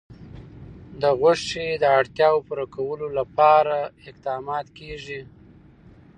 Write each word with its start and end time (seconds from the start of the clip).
د 1.01 1.03
غوښې 1.19 1.67
د 1.83 1.85
اړتیاوو 1.99 2.45
پوره 2.47 2.65
کولو 2.75 3.07
لپاره 3.19 3.75
اقدامات 4.09 4.65
کېږي. 4.77 5.21